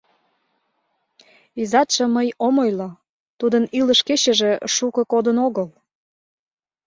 Изатшым 1.61 2.09
мый 2.15 2.27
ом 2.45 2.55
ойло, 2.63 2.89
тудын 3.39 3.63
илыш 3.79 3.99
кечыже 4.07 4.51
шуко 4.75 5.01
кодын 5.11 5.37
огыл. 5.47 5.67